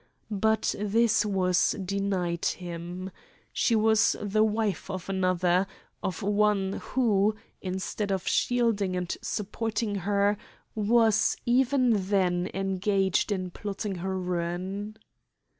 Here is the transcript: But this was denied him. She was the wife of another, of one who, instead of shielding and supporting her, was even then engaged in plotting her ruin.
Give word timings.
But 0.31 0.73
this 0.79 1.27
was 1.27 1.73
denied 1.73 2.45
him. 2.47 3.11
She 3.53 3.75
was 3.75 4.15
the 4.19 4.43
wife 4.43 4.89
of 4.89 5.07
another, 5.09 5.67
of 6.01 6.23
one 6.23 6.81
who, 6.81 7.35
instead 7.61 8.11
of 8.11 8.27
shielding 8.27 8.95
and 8.95 9.15
supporting 9.21 9.93
her, 9.93 10.37
was 10.73 11.37
even 11.45 11.91
then 12.07 12.49
engaged 12.51 13.31
in 13.31 13.51
plotting 13.51 13.93
her 13.97 14.17
ruin. 14.17 14.97